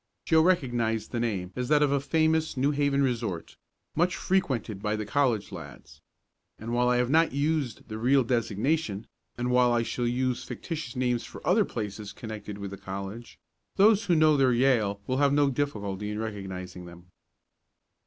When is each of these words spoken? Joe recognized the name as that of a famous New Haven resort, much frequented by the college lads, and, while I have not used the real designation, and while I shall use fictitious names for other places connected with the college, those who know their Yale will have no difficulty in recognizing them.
Joe 0.25 0.41
recognized 0.41 1.11
the 1.11 1.19
name 1.19 1.53
as 1.55 1.67
that 1.67 1.83
of 1.83 1.91
a 1.91 1.99
famous 1.99 2.57
New 2.57 2.71
Haven 2.71 3.03
resort, 3.03 3.55
much 3.95 4.15
frequented 4.15 4.81
by 4.81 4.95
the 4.95 5.05
college 5.05 5.51
lads, 5.51 6.01
and, 6.57 6.73
while 6.73 6.89
I 6.89 6.97
have 6.97 7.11
not 7.11 7.33
used 7.33 7.87
the 7.87 7.99
real 7.99 8.23
designation, 8.23 9.05
and 9.37 9.51
while 9.51 9.71
I 9.71 9.83
shall 9.83 10.07
use 10.07 10.43
fictitious 10.43 10.95
names 10.95 11.23
for 11.23 11.45
other 11.45 11.65
places 11.65 12.13
connected 12.13 12.57
with 12.57 12.71
the 12.71 12.77
college, 12.77 13.37
those 13.75 14.05
who 14.05 14.15
know 14.15 14.37
their 14.37 14.53
Yale 14.53 15.01
will 15.05 15.17
have 15.17 15.33
no 15.33 15.51
difficulty 15.51 16.09
in 16.09 16.17
recognizing 16.17 16.85
them. 16.85 17.05